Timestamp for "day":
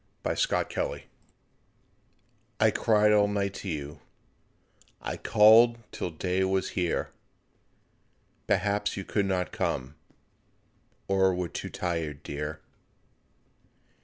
6.09-6.43